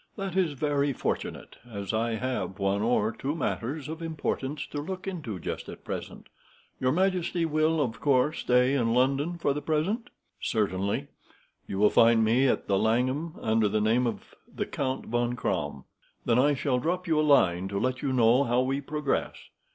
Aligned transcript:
"That 0.15 0.35
is 0.35 0.53
very 0.53 0.93
fortunate, 0.93 1.57
as 1.63 1.93
I 1.93 2.15
have 2.15 2.57
one 2.57 2.81
or 2.81 3.11
two 3.11 3.35
matters 3.35 3.87
of 3.87 4.01
importance 4.01 4.65
to 4.71 4.81
look 4.81 5.05
into 5.05 5.37
just 5.39 5.69
at 5.69 5.83
present. 5.85 6.25
Your 6.79 6.91
majesty 6.91 7.45
will, 7.45 7.79
of 7.79 7.99
course, 8.01 8.39
stay 8.39 8.73
in 8.73 8.95
London 8.95 9.37
for 9.37 9.53
the 9.53 9.61
present?" 9.61 10.09
"Certainly. 10.41 11.05
You 11.67 11.77
will 11.77 11.91
find 11.91 12.23
me 12.25 12.47
at 12.47 12.67
the 12.67 12.79
Langham, 12.79 13.35
under 13.41 13.69
the 13.69 13.79
name 13.79 14.07
of 14.07 14.33
the 14.51 14.65
Count 14.65 15.05
von 15.05 15.35
Kramm." 15.35 15.83
"Then 16.25 16.39
I 16.39 16.55
shall 16.55 16.79
drop 16.79 17.05
you 17.05 17.19
a 17.19 17.21
line 17.21 17.67
to 17.67 17.77
let 17.77 18.01
you 18.01 18.11
know 18.11 18.43
how 18.43 18.61
we 18.61 18.81
progress." 18.81 19.35